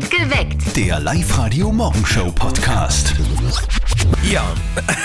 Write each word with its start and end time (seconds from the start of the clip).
Geweckt. 0.00 0.74
Der 0.76 0.98
Live-Radio-Morgenshow-Podcast. 1.00 3.14
Ja, 4.30 4.42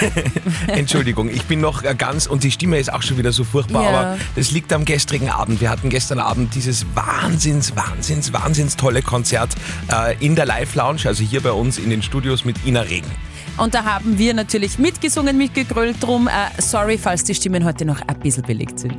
Entschuldigung, 0.67 1.27
ich 1.29 1.43
bin 1.43 1.59
noch 1.59 1.83
ganz 1.97 2.25
und 2.25 2.43
die 2.45 2.51
Stimme 2.51 2.79
ist 2.79 2.93
auch 2.93 3.01
schon 3.01 3.17
wieder 3.17 3.33
so 3.33 3.43
furchtbar, 3.43 3.83
Ja. 3.83 3.89
aber 3.89 4.17
das 4.37 4.51
liegt 4.51 4.71
am 4.71 4.85
gestrigen 4.85 5.29
Abend. 5.29 5.59
Wir 5.59 5.69
hatten 5.69 5.89
gestern 5.89 6.19
Abend 6.19 6.55
dieses 6.55 6.85
wahnsinns, 6.95 7.75
wahnsinns, 7.75 8.31
wahnsinns 8.31 8.77
tolle 8.77 9.01
Konzert 9.01 9.55
äh, 9.91 10.15
in 10.25 10.35
der 10.37 10.45
Live-Lounge, 10.45 11.01
also 11.05 11.21
hier 11.23 11.41
bei 11.41 11.51
uns 11.51 11.77
in 11.77 11.89
den 11.89 12.01
Studios 12.01 12.45
mit 12.45 12.65
Ina 12.65 12.81
Regen. 12.81 13.11
Und 13.57 13.73
da 13.73 13.83
haben 13.83 14.17
wir 14.17 14.33
natürlich 14.33 14.79
mitgesungen, 14.79 15.37
mitgegrölt 15.37 15.97
drum. 15.99 16.27
Äh, 16.27 16.31
sorry, 16.61 16.97
falls 16.97 17.25
die 17.25 17.35
Stimmen 17.35 17.65
heute 17.65 17.83
noch 17.83 17.99
ein 18.07 18.17
bisschen 18.19 18.43
belegt 18.43 18.79
sind. 18.79 18.95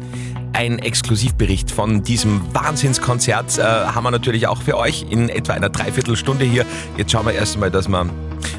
Ein 0.59 0.81
Exklusivbericht 0.81 1.71
von 1.71 2.03
diesem 2.03 2.41
Wahnsinnskonzert 2.53 3.59
äh, 3.59 3.63
haben 3.63 4.03
wir 4.03 4.11
natürlich 4.11 4.49
auch 4.49 4.61
für 4.61 4.77
euch 4.77 5.07
in 5.09 5.29
etwa 5.29 5.53
einer 5.53 5.69
Dreiviertelstunde 5.69 6.45
hier. 6.45 6.67
Jetzt 6.97 7.13
schauen 7.13 7.27
wir 7.27 7.33
erst 7.33 7.55
einmal, 7.55 7.71
dass 7.71 7.87
wir 7.87 8.11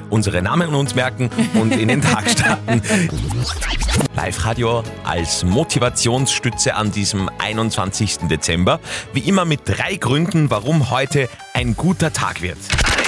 unsere 0.10 0.42
Namen 0.42 0.74
uns 0.76 0.96
merken 0.96 1.30
und 1.56 1.76
in 1.76 1.90
den 1.90 2.02
Tag 2.02 2.30
starten. 2.30 2.82
Live-Radio 4.20 4.84
als 5.06 5.46
Motivationsstütze 5.46 6.76
an 6.76 6.92
diesem 6.92 7.30
21. 7.38 8.28
Dezember. 8.30 8.82
Wie 9.14 9.22
immer 9.22 9.46
mit 9.46 9.62
drei 9.64 9.96
Gründen, 9.96 10.50
warum 10.50 10.90
heute 10.90 11.30
ein 11.54 11.78
guter 11.78 12.12
Tag 12.12 12.42
wird. 12.42 12.58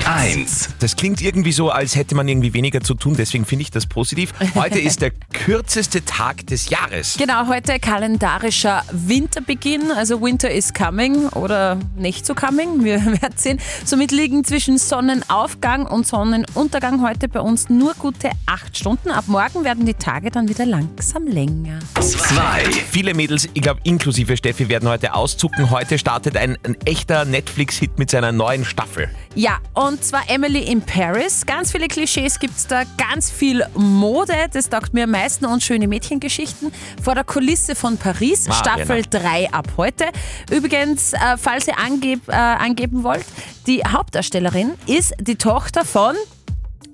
1. 0.05 0.69
Das 0.79 0.95
klingt 0.95 1.21
irgendwie 1.21 1.51
so, 1.51 1.69
als 1.69 1.95
hätte 1.95 2.15
man 2.15 2.27
irgendwie 2.27 2.53
weniger 2.53 2.81
zu 2.81 2.95
tun, 2.95 3.15
deswegen 3.17 3.45
finde 3.45 3.63
ich 3.63 3.71
das 3.71 3.85
positiv. 3.85 4.33
Heute 4.55 4.79
ist 4.79 5.01
der 5.01 5.11
kürzeste 5.11 6.03
Tag 6.03 6.47
des 6.47 6.69
Jahres. 6.69 7.17
Genau, 7.17 7.47
heute 7.47 7.79
kalendarischer 7.79 8.83
Winterbeginn, 8.91 9.91
also 9.91 10.21
Winter 10.21 10.49
is 10.49 10.73
coming 10.73 11.27
oder 11.29 11.77
nicht 11.95 12.25
so 12.25 12.33
coming, 12.33 12.83
wir 12.83 13.05
werden 13.21 13.37
sehen. 13.37 13.59
Somit 13.85 14.11
liegen 14.11 14.43
zwischen 14.43 14.77
Sonnenaufgang 14.77 15.85
und 15.85 16.07
Sonnenuntergang 16.07 17.01
heute 17.01 17.27
bei 17.27 17.39
uns 17.39 17.69
nur 17.69 17.93
gute 17.93 18.31
acht 18.45 18.77
Stunden. 18.77 19.11
Ab 19.11 19.25
morgen 19.27 19.63
werden 19.63 19.85
die 19.85 19.93
Tage 19.93 20.31
dann 20.31 20.49
wieder 20.49 20.65
langsam 21.01 21.25
länger. 21.25 21.79
2. 21.99 22.63
Viele 22.91 23.15
Mädels, 23.15 23.49
ich 23.55 23.61
glaube 23.63 23.79
inklusive 23.83 24.37
Steffi, 24.37 24.69
werden 24.69 24.87
heute 24.87 25.15
auszucken. 25.15 25.71
Heute 25.71 25.97
startet 25.97 26.37
ein, 26.37 26.59
ein 26.63 26.77
echter 26.85 27.25
Netflix-Hit 27.25 27.97
mit 27.97 28.11
seiner 28.11 28.31
neuen 28.31 28.63
Staffel. 28.63 29.09
Ja, 29.33 29.57
und 29.73 30.03
zwar 30.03 30.29
Emily 30.29 30.59
in 30.61 30.83
Paris. 30.83 31.43
Ganz 31.47 31.71
viele 31.71 31.87
Klischees 31.87 32.37
gibt's 32.37 32.67
da, 32.67 32.83
ganz 32.99 33.31
viel 33.31 33.65
Mode. 33.73 34.33
Das 34.53 34.69
taugt 34.69 34.93
mir 34.93 35.05
am 35.05 35.11
meisten 35.11 35.45
und 35.45 35.63
schöne 35.63 35.87
Mädchengeschichten. 35.87 36.71
Vor 37.01 37.15
der 37.15 37.23
Kulisse 37.23 37.73
von 37.73 37.97
Paris, 37.97 38.45
Ah, 38.47 38.53
Staffel 38.53 39.01
genau. 39.01 39.23
3 39.25 39.51
ab 39.53 39.69
heute. 39.77 40.05
Übrigens, 40.51 41.13
äh, 41.13 41.17
falls 41.35 41.67
ihr 41.67 41.79
angeb, 41.79 42.27
äh, 42.29 42.33
angeben 42.33 43.01
wollt, 43.01 43.25
die 43.65 43.81
Hauptdarstellerin 43.83 44.73
ist 44.85 45.15
die 45.19 45.35
Tochter 45.35 45.83
von 45.83 46.15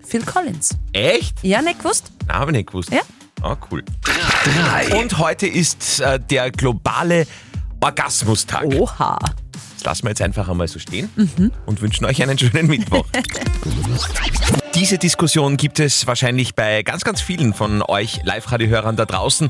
Phil 0.02 0.22
Collins. 0.24 0.78
Echt? 0.94 1.44
Ja, 1.44 1.62
nicht 1.62 1.80
gewusst? 1.80 2.10
Na, 2.26 2.36
habe 2.36 2.52
ich 2.52 2.58
nicht 2.58 2.68
gewusst. 2.68 2.90
Ja. 2.94 3.02
Ah, 3.42 3.56
cool. 3.72 3.84
3. 4.04 5.00
Und 5.00 5.18
heute 5.20 5.48
ist 5.48 6.00
äh, 6.00 6.20
der 6.20 6.52
globale 6.52 7.28
Orgasmustag. 7.80 8.66
Oha. 8.66 9.20
Das 9.76 9.84
lassen 9.84 10.04
wir 10.04 10.10
jetzt 10.10 10.22
einfach 10.22 10.50
einmal 10.50 10.68
so 10.68 10.80
stehen 10.80 11.10
und 11.68 11.82
wünschen 11.82 12.06
euch 12.06 12.22
einen 12.22 12.38
schönen 12.38 12.68
Mittwoch. 12.68 13.06
Diese 14.76 14.98
Diskussion 14.98 15.56
gibt 15.56 15.80
es 15.80 16.08
wahrscheinlich 16.08 16.56
bei 16.56 16.82
ganz, 16.84 17.04
ganz 17.04 17.22
vielen 17.22 17.54
von 17.54 17.84
euch 17.84 18.22
Live-Radio-Hörern 18.24 18.96
da 18.96 19.06
draußen. 19.06 19.50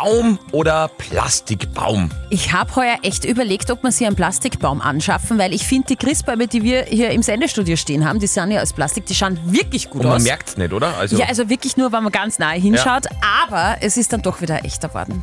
Baum 0.00 0.40
oder 0.50 0.88
Plastikbaum? 0.88 2.10
Ich 2.30 2.52
habe 2.52 2.74
heuer 2.74 2.96
echt 3.02 3.24
überlegt, 3.24 3.70
ob 3.70 3.84
wir 3.84 3.92
sie 3.92 4.06
einen 4.06 4.16
Plastikbaum 4.16 4.80
anschaffen, 4.80 5.38
weil 5.38 5.54
ich 5.54 5.64
finde, 5.68 5.86
die 5.88 5.96
Christbäume, 5.96 6.48
die 6.48 6.64
wir 6.64 6.82
hier 6.82 7.10
im 7.10 7.22
Sendestudio 7.22 7.76
stehen 7.76 8.04
haben, 8.04 8.18
die 8.18 8.26
sind 8.26 8.50
ja 8.50 8.60
aus 8.60 8.72
Plastik, 8.72 9.06
die 9.06 9.14
schauen 9.14 9.38
wirklich 9.44 9.90
gut 9.90 10.00
Und 10.00 10.08
man 10.08 10.16
aus. 10.16 10.22
merkt 10.24 10.48
es 10.48 10.56
nicht, 10.56 10.72
oder? 10.72 10.96
Also, 10.96 11.16
Ja, 11.16 11.26
also 11.26 11.48
wirklich 11.48 11.76
nur, 11.76 11.92
wenn 11.92 12.02
man 12.02 12.10
ganz 12.10 12.40
nahe 12.40 12.58
hinschaut. 12.58 13.06
Aber 13.46 13.76
es 13.82 13.96
ist 13.96 14.12
dann 14.12 14.20
doch 14.22 14.40
wieder 14.40 14.64
echter 14.64 14.92
worden. 14.94 15.22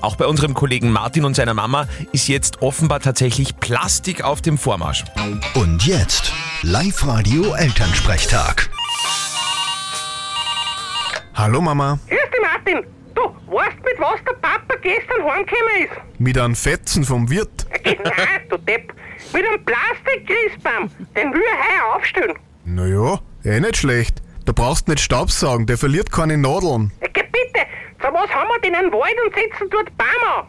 Auch 0.00 0.14
bei 0.14 0.26
unserem 0.26 0.54
Kollegen 0.54 0.92
Martin 0.92 1.24
und 1.24 1.34
seiner 1.34 1.52
Mama 1.54 1.88
ist 2.12 2.28
jetzt 2.28 2.62
offenbar 2.62 3.00
tatsächlich 3.00 3.56
Plastik 3.58 4.22
auf 4.22 4.40
dem 4.42 4.58
Vormarsch. 4.58 5.04
Und 5.54 5.84
jetzt 5.84 6.32
Live-Radio 6.62 7.52
Elternsprechtag. 7.54 8.70
Hallo 11.34 11.60
Mama, 11.60 11.98
Grüß 12.08 12.18
dich, 12.32 12.40
Martin. 12.40 12.95
Du, 13.16 13.22
weißt 13.52 13.76
mit 13.84 13.98
was 13.98 14.22
der 14.24 14.34
Papa 14.34 14.76
gestern 14.82 15.24
heimgekommen 15.24 15.82
ist? 15.84 16.20
mit 16.20 16.38
einem 16.38 16.54
Fetzen 16.54 17.02
vom 17.04 17.28
Wirt. 17.30 17.66
Nein, 17.84 18.42
du 18.48 18.56
Depp. 18.58 18.92
Mit 19.32 19.44
einem 19.46 19.64
Plastik-Christbaum. 19.64 20.90
Den 21.16 21.32
will 21.32 21.40
er 21.42 21.58
heuer 21.58 21.96
aufstellen. 21.96 22.38
Naja, 22.64 23.18
eh 23.44 23.60
nicht 23.60 23.78
schlecht. 23.78 24.22
Da 24.44 24.52
brauchst 24.52 24.86
nicht 24.88 25.00
Staubsaugen, 25.00 25.66
der 25.66 25.78
verliert 25.78 26.12
keine 26.12 26.36
Nadeln. 26.36 26.92
Er 27.00 27.08
geht, 27.08 27.32
bitte. 27.32 27.66
Für 27.98 28.12
was 28.12 28.30
haben 28.32 28.48
wir 28.48 28.60
den 28.60 28.74
in 28.74 28.90
den 28.90 28.92
Wald 28.92 29.16
und 29.24 29.34
setzen 29.34 29.68
dort 29.70 29.96
Baum 29.96 30.06
an? 30.36 30.46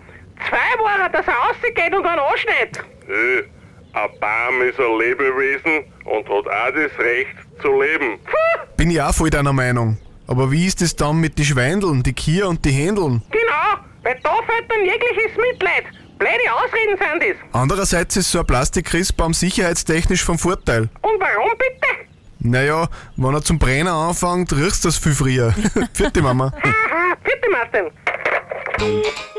Zwei 0.49 0.79
Wochen, 0.83 1.11
dass 1.11 1.25
er 1.25 1.33
rausgeht 1.33 1.95
und 1.95 2.03
dann 2.03 2.19
anschneidet. 2.19 2.77
Äh, 3.07 3.43
ein 3.93 4.09
Baum 4.19 4.61
ist 4.61 4.79
ein 4.79 4.97
Lebewesen 4.99 5.85
und 6.05 6.27
hat 6.29 6.29
auch 6.29 6.73
das 6.75 6.99
Recht 6.99 7.35
zu 7.61 7.81
leben. 7.81 8.19
Bin 8.75 8.91
ich 8.91 9.01
auch 9.01 9.13
voll 9.15 9.29
deiner 9.31 9.53
Meinung. 9.53 9.97
Aber 10.27 10.51
wie 10.51 10.65
ist 10.65 10.81
es 10.81 10.95
dann 10.95 11.17
mit 11.17 11.37
den 11.37 11.45
Schweindeln, 11.45 12.03
die 12.03 12.11
Kier 12.13 12.49
und 12.49 12.63
die 12.65 12.71
Händeln? 12.71 13.21
Genau, 13.31 13.81
weil 14.03 14.19
da 14.21 14.35
fällt 14.45 14.69
dann 14.69 14.83
jegliches 14.83 15.37
Mitleid. 15.37 15.85
Blöde 16.19 16.53
Ausreden 16.53 16.97
sind 16.97 17.23
das. 17.31 17.37
Andererseits 17.53 18.17
ist 18.17 18.31
so 18.31 18.39
ein 18.39 18.45
Plastik-Christbaum 18.45 19.33
sicherheitstechnisch 19.33 20.23
vom 20.23 20.37
Vorteil. 20.37 20.89
Und 21.01 21.19
warum 21.19 21.51
bitte? 21.57 22.07
Naja, 22.39 22.87
wenn 23.15 23.33
er 23.33 23.41
zum 23.41 23.57
Brennen 23.57 23.87
anfängt, 23.87 24.51
riechst 24.53 24.83
du 24.83 24.89
das 24.89 24.97
viel 24.97 25.13
früher. 25.13 25.55
Vierte 25.93 26.21
Mama. 26.21 26.51
Aha, 26.61 27.15
bitte, 27.23 27.49
Martin. 27.49 27.91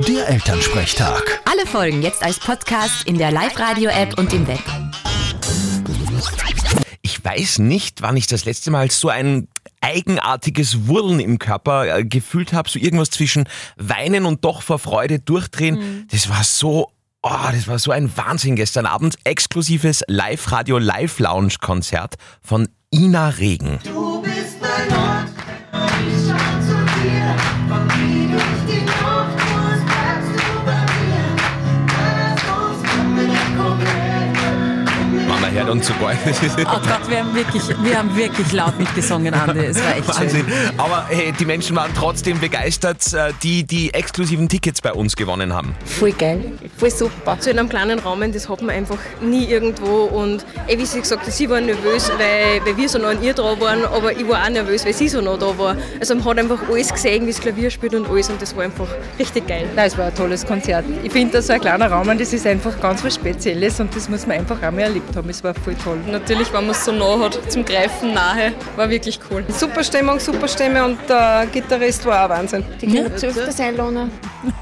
Der 0.09 0.29
Elternsprechtag. 0.29 1.41
Alle 1.45 1.67
Folgen 1.67 2.03
jetzt 2.03 2.23
als 2.23 2.39
Podcast 2.41 3.07
in 3.07 3.19
der 3.19 3.31
Live-Radio-App 3.31 4.19
und 4.19 4.33
im 4.33 4.47
Web. 4.49 4.63
Ich 7.03 7.25
weiß 7.25 7.59
nicht, 7.59 8.03
wann 8.03 8.17
ich 8.17 8.27
das 8.27 8.45
letzte 8.45 8.71
Mal 8.71 8.91
so 8.91 9.09
ein 9.09 9.49
eigenartiges 9.81 10.87
Wurlen 10.87 11.21
im 11.21 11.39
Körper 11.39 11.99
äh, 11.99 12.05
gefühlt 12.05 12.53
habe, 12.53 12.69
so 12.69 12.79
irgendwas 12.79 13.11
zwischen 13.11 13.49
Weinen 13.77 14.25
und 14.25 14.45
doch 14.45 14.63
vor 14.63 14.79
Freude 14.79 15.19
durchdrehen. 15.19 16.07
Das 16.11 16.29
war 16.29 16.45
so, 16.45 16.91
oh, 17.23 17.51
das 17.53 17.69
war 17.69 17.79
so 17.79 17.91
ein 17.91 18.17
Wahnsinn 18.17 18.57
gestern 18.57 18.87
Abend. 18.87 19.17
Exklusives 19.25 20.03
Live-Radio 20.09 20.79
Live-Lounge-Konzert 20.79 22.15
von 22.43 22.69
Ina 22.93 23.29
Regen. 23.31 23.79
Du 23.85 24.23
bist 24.23 24.61
mein 24.61 24.99
Ort, 24.99 25.29
ich 26.07 26.27
schau 26.27 26.61
zu 26.61 26.77
dir, 27.03 27.37
von 27.69 27.89
wie 27.91 28.33
durch 28.33 28.58
sogar. 35.83 36.15
Das 36.25 36.43
ist 36.43 36.59
Oh 36.59 36.65
Gott, 36.65 37.09
wir 37.09 37.19
haben 37.19 37.35
wirklich, 37.35 37.63
wir 37.83 37.99
haben 37.99 38.17
wirklich 38.17 38.53
laut 38.53 38.79
mitgesungen, 38.79 39.33
Andi. 39.35 39.67
Es 39.67 39.83
war 39.83 39.97
echt 39.97 40.09
Wahnsinn. 40.09 40.45
schön. 40.47 40.79
Aber 40.79 41.07
hey, 41.09 41.33
die 41.39 41.45
Menschen 41.45 41.77
waren 41.77 41.91
trotzdem 41.95 42.39
begeistert, 42.41 43.13
äh, 43.13 43.33
die 43.43 43.65
die 43.65 43.93
exklusiven 43.95 44.49
Tickets 44.49 44.81
bei 44.81 44.93
uns 44.93 45.17
gewonnen 45.17 45.53
haben. 45.55 45.75
Voll 45.85 46.13
geil, 46.13 46.53
voll 46.77 46.91
super. 46.91 47.37
So 47.41 47.51
in 47.51 47.59
einem 47.59 47.69
kleinen 47.69 47.99
Rahmen, 47.99 48.33
das 48.33 48.49
hat 48.49 48.63
man 48.63 48.75
einfach 48.75 48.99
nie 49.21 49.45
irgendwo. 49.45 50.05
Und 50.05 50.45
eh, 50.67 50.79
wie 50.79 50.87
sie 50.87 51.01
gesagt 51.01 51.27
hat, 51.27 51.33
sie 51.33 51.49
war 51.49 51.61
nervös, 51.61 52.11
weil, 52.19 52.65
weil 52.65 52.77
wir 52.77 52.89
so 52.89 52.99
nah 52.99 53.09
an 53.09 53.23
ihr 53.23 53.35
dran 53.35 53.61
waren, 53.61 53.85
aber 53.85 54.13
ich 54.13 54.29
war 54.29 54.45
auch 54.45 54.51
nervös, 54.51 54.85
weil 54.85 54.95
sie 54.95 55.09
so 55.09 55.21
nah 55.21 55.37
da 55.37 55.57
war. 55.59 55.77
Also 56.01 56.15
man 56.15 56.25
hat 56.25 56.39
einfach 56.39 56.59
alles 56.69 56.93
gesehen, 56.93 57.27
wie 57.27 57.31
das 57.31 57.41
Klavier 57.41 57.71
spielt 57.71 57.95
und 57.95 58.09
alles 58.09 58.29
und 58.31 58.41
das 58.41 58.55
war 58.57 58.65
einfach 58.65 58.89
richtig 59.19 59.47
geil. 59.47 59.69
Nein, 59.75 59.87
es 59.87 59.97
war 59.99 60.07
ein 60.07 60.15
tolles 60.15 60.47
Konzert. 60.47 60.85
Ich 61.03 61.13
finde, 61.13 61.35
dass 61.35 61.47
so 61.47 61.53
ein 61.53 61.61
kleiner 61.61 61.91
Raum, 61.91 62.07
das 62.19 62.33
ist 62.33 62.47
einfach 62.47 62.79
ganz 62.81 63.05
was 63.05 63.15
Spezielles 63.15 63.81
und 63.81 63.95
das 63.95 64.09
muss 64.09 64.27
man 64.27 64.39
einfach 64.39 64.61
einmal 64.63 64.85
erlebt 64.85 65.15
haben. 65.17 65.29
Es 65.29 65.43
war 65.45 65.55
voll 65.59 65.75
toll. 65.83 65.99
Natürlich, 66.11 66.53
wenn 66.53 66.63
man 66.63 66.71
es 66.71 66.85
so 66.85 66.93
nah 66.93 67.19
hat, 67.21 67.39
zum 67.51 67.65
Greifen 67.65 68.15
nahe, 68.15 68.53
war 68.77 68.89
wirklich 68.89 69.19
cool. 69.31 69.45
Super 69.49 69.83
Stimmung, 69.85 70.19
super 70.21 70.49
Stimme 70.49 70.85
und 70.85 70.99
der 71.09 71.47
Gitarrist 71.53 72.05
war 72.07 72.25
auch 72.25 72.29
Wahnsinn. 72.31 72.65
Die 72.81 72.87
können 72.87 73.13
öfters 73.13 73.61
einladen. 73.61 74.11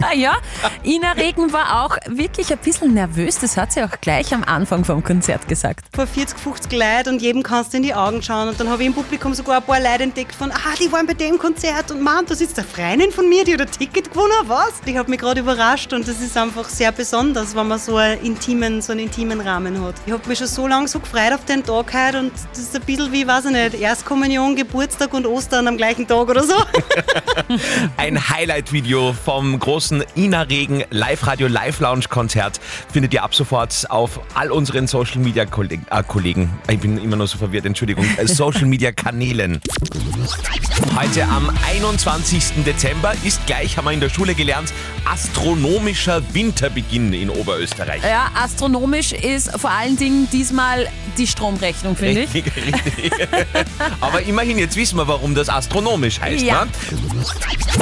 Ah 0.00 0.15
ja, 0.15 0.37
Ina 0.85 1.12
Regen 1.12 1.53
war 1.53 1.85
auch 1.85 1.97
wirklich 2.09 2.50
ein 2.50 2.59
bisschen 2.59 2.94
nervös. 2.94 3.38
Das 3.38 3.56
hat 3.56 3.73
sie 3.73 3.82
auch 3.82 4.00
gleich 4.00 4.32
am 4.32 4.43
Anfang 4.44 4.85
vom 4.85 5.05
Konzert 5.05 5.47
gesagt. 5.49 5.85
vor 5.94 6.06
40, 6.06 6.38
50 6.38 6.73
Leuten 6.73 7.09
und 7.15 7.23
jedem 7.23 7.43
kannst 7.43 7.73
du 7.73 7.76
in 7.76 7.82
die 7.82 7.94
Augen 7.94 8.23
schauen. 8.23 8.49
Und 8.49 8.59
dann 8.59 8.71
habe 8.71 8.82
ich 8.82 8.88
im 8.88 8.94
Publikum 8.94 9.35
sogar 9.35 9.59
ein 9.59 9.62
paar 9.62 9.81
Leute 9.81 10.05
entdeckt 10.05 10.35
von, 10.35 10.50
ah, 10.50 10.75
die 10.81 10.91
waren 10.91 11.06
bei 11.06 11.15
dem 11.15 11.38
Konzert 11.38 11.91
und 11.91 12.03
Mann, 12.03 12.25
da 12.26 12.35
sitzt 12.35 12.59
eine 12.59 12.67
Freundin 12.67 13.11
von 13.12 13.29
mir, 13.29 13.44
die 13.44 13.55
hat 13.55 13.61
ein 13.61 13.71
Ticket 13.71 14.11
gewonnen, 14.11 14.32
was? 14.47 14.73
Ich 14.85 14.97
habe 14.97 15.11
mich 15.11 15.21
gerade 15.21 15.41
überrascht 15.41 15.93
und 15.93 16.06
das 16.09 16.21
ist 16.21 16.37
einfach 16.37 16.69
sehr 16.69 16.93
besonders, 16.93 17.55
wenn 17.55 17.69
man 17.69 17.79
so 17.79 17.97
einen 17.97 18.21
intimen, 18.23 18.81
so 18.81 18.93
einen 18.93 19.03
intimen 19.03 19.41
Rahmen 19.41 19.82
hat. 19.85 19.94
Ich 20.06 20.12
habe 20.12 20.26
mich 20.29 20.38
schon 20.38 20.47
so 20.47 20.67
lange 20.67 20.86
lang 20.87 20.88
so 20.88 21.00
gefreut 21.00 21.33
auf 21.33 21.44
den 21.44 21.65
Tag 21.65 21.93
heute 21.93 22.21
und 22.21 22.33
das 22.50 22.59
ist 22.59 22.77
ein 22.77 22.83
bisschen 22.83 23.12
wie, 23.12 23.27
weiß 23.27 23.47
ich 23.47 23.50
nicht, 23.50 23.75
Erstkommunion, 23.75 24.55
Geburtstag 24.55 25.12
und 25.15 25.27
Ostern 25.27 25.67
am 25.67 25.77
gleichen 25.77 26.06
Tag 26.06 26.29
oder 26.29 26.44
so. 26.44 26.55
Ein 27.97 28.29
Highlight-Video 28.29 29.12
vom 29.12 29.59
großen 29.59 30.05
Ina 30.17 30.43
Regen 30.43 30.85
Live-Radio 30.91 31.49
Live-Lounge-Konzert 31.49 32.61
findet 32.93 33.15
ihr 33.15 33.25
ab 33.25 33.35
sofort 33.35 33.87
auf 33.88 34.21
all 34.35 34.53
unseren 34.53 34.87
Social-Media-Kollegen. 34.87 35.87
Äh, 35.91 36.03
Kollegen. 36.05 36.50
Ich 36.71 36.79
bin 36.79 36.99
immer 36.99 37.17
noch 37.17 37.27
so 37.27 37.38
verwirrt, 37.38 37.67
Entschuldigung. 37.67 38.06
Social-Media-Kanälen. 38.25 39.61
Heute 40.99 41.25
am 41.25 41.50
21. 41.69 42.65
Dezember 42.65 43.15
ist 43.25 43.44
gleich, 43.47 43.77
haben 43.77 43.87
wir 43.87 43.93
in 43.93 44.00
der 44.00 44.09
Schule 44.09 44.35
gelernt, 44.35 44.73
astronomischer 45.05 46.23
Winterbeginn 46.35 47.12
in 47.12 47.31
Oberösterreich. 47.31 48.03
Ja, 48.03 48.31
astronomisch 48.35 49.12
ist 49.12 49.50
vor 49.59 49.71
allen 49.71 49.97
Dingen 49.97 50.29
diesmal 50.31 50.75
die 51.19 51.26
Stromrechnung, 51.26 51.96
finde 51.96 52.23
ich. 52.23 52.34
Richtig, 52.34 52.52
richtig. 52.56 53.12
Aber 54.00 54.23
immerhin, 54.23 54.58
jetzt 54.58 54.76
wissen 54.76 54.96
wir, 54.99 55.08
warum 55.08 55.34
das 55.34 55.49
astronomisch 55.49 56.20
heißt. 56.20 56.44
Ja. 56.44 56.64
Ne? 56.64 56.70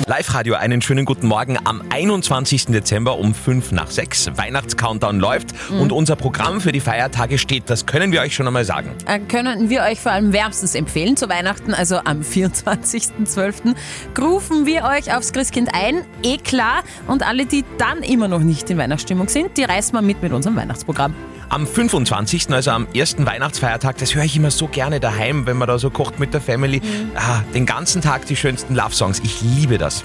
Live-Radio, 0.06 0.54
einen 0.54 0.82
schönen 0.82 1.04
guten 1.04 1.26
Morgen 1.28 1.58
am 1.64 1.82
21. 1.90 2.66
Dezember 2.66 3.18
um 3.18 3.34
5 3.34 3.72
nach 3.72 3.90
6. 3.90 4.30
Weihnachts-Countdown 4.36 5.18
läuft 5.18 5.48
Mhm. 5.70 5.80
und 5.80 5.92
unser 5.92 6.16
Programm 6.16 6.60
für 6.60 6.72
die 6.72 6.80
Feiertage 6.80 7.38
steht. 7.38 7.64
Das 7.70 7.86
können 7.86 8.12
wir 8.12 8.20
euch 8.20 8.34
schon 8.34 8.46
einmal 8.46 8.64
sagen. 8.64 8.90
Äh, 9.06 9.20
können 9.20 9.70
wir 9.70 9.82
euch 9.82 10.00
vor 10.00 10.12
allem 10.12 10.32
wärmstens 10.32 10.74
empfehlen 10.74 11.16
zu 11.16 11.28
Weihnachten, 11.28 11.74
also 11.74 11.96
am 12.04 12.22
24.12. 12.22 13.74
rufen 14.20 14.66
wir 14.66 14.84
euch 14.84 15.14
aufs 15.14 15.32
Christkind 15.32 15.70
ein, 15.74 16.02
eh 16.22 16.36
klar. 16.38 16.82
Und 17.06 17.22
alle, 17.26 17.46
die 17.46 17.64
dann 17.78 18.02
immer 18.02 18.28
noch 18.28 18.40
nicht 18.40 18.68
in 18.70 18.78
Weihnachtsstimmung 18.78 19.28
sind, 19.28 19.56
die 19.56 19.64
reißen 19.64 19.92
wir 19.94 20.02
mit 20.02 20.22
mit 20.22 20.32
unserem 20.32 20.56
Weihnachtsprogramm. 20.56 21.14
Am 21.48 21.66
25., 21.66 22.50
also 22.52 22.70
am 22.72 22.86
ersten 22.94 23.26
Weihnachtsfeiertag, 23.26 23.98
das 23.98 24.14
höre 24.14 24.24
ich 24.24 24.36
immer 24.36 24.50
so 24.50 24.66
gerne 24.66 25.00
daheim, 25.00 25.46
wenn 25.46 25.56
man 25.56 25.68
da 25.68 25.78
so 25.78 25.90
kocht 25.90 26.18
mit 26.18 26.34
der 26.34 26.40
Family. 26.40 26.80
Mhm. 26.80 27.10
Ah, 27.14 27.40
den 27.54 27.66
ganzen 27.66 28.02
Tag 28.02 28.26
die 28.26 28.36
schönsten 28.36 28.74
Love-Songs. 28.74 29.20
Ich 29.24 29.40
liebe 29.42 29.78
das. 29.78 30.02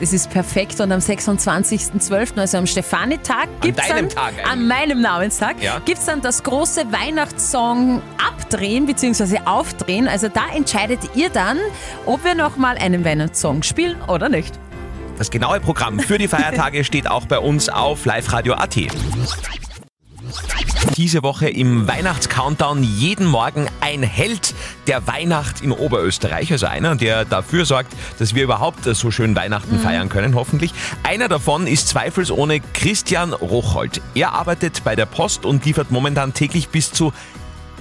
Das 0.00 0.12
ist 0.14 0.30
perfekt 0.30 0.80
und 0.80 0.92
am 0.92 1.00
26.12., 1.00 2.38
also 2.38 2.58
am 2.58 2.66
Stefanitag, 2.66 3.48
gibt's 3.60 3.86
deinem 3.86 4.08
dann, 4.08 4.16
Tag 4.16 4.28
eigentlich. 4.32 4.46
an 4.46 4.66
meinem 4.68 5.00
Namenstag, 5.02 5.62
Ja. 5.62 5.78
gibt's 5.84 6.06
dann 6.06 6.22
das 6.22 6.42
große 6.42 6.86
Weihnachtssong 6.90 8.00
abdrehen 8.26 8.86
bzw. 8.86 9.40
aufdrehen. 9.44 10.08
Also 10.08 10.28
da 10.28 10.42
entscheidet 10.54 11.00
ihr 11.14 11.28
dann, 11.30 11.58
ob 12.06 12.24
wir 12.24 12.34
nochmal 12.34 12.78
einen 12.78 13.04
Weihnachtssong 13.04 13.62
spielen 13.62 13.96
oder 14.08 14.28
nicht. 14.30 14.58
Das 15.18 15.30
genaue 15.30 15.60
Programm 15.60 15.98
für 16.00 16.16
die 16.16 16.28
Feiertage 16.28 16.82
steht 16.84 17.06
auch 17.10 17.26
bei 17.26 17.38
uns 17.38 17.68
auf 17.68 18.06
liveradio.at. 18.06 18.76
Diese 20.96 21.22
Woche 21.22 21.48
im 21.48 21.86
Weihnachts-Countdown 21.86 22.82
jeden 22.82 23.26
Morgen 23.26 23.68
ein 23.80 24.02
Held 24.02 24.54
der 24.86 25.06
Weihnacht 25.06 25.60
in 25.60 25.72
Oberösterreich. 25.72 26.52
Also 26.52 26.66
einer, 26.66 26.96
der 26.96 27.24
dafür 27.24 27.64
sorgt, 27.64 27.92
dass 28.18 28.34
wir 28.34 28.42
überhaupt 28.42 28.84
so 28.84 29.10
schön 29.10 29.36
Weihnachten 29.36 29.78
feiern 29.78 30.08
können, 30.08 30.34
hoffentlich. 30.34 30.72
Einer 31.02 31.28
davon 31.28 31.66
ist 31.66 31.88
zweifelsohne 31.88 32.60
Christian 32.74 33.32
Rocholt. 33.32 34.02
Er 34.14 34.32
arbeitet 34.32 34.82
bei 34.84 34.96
der 34.96 35.06
Post 35.06 35.44
und 35.44 35.64
liefert 35.64 35.90
momentan 35.90 36.34
täglich 36.34 36.68
bis 36.68 36.92
zu 36.92 37.12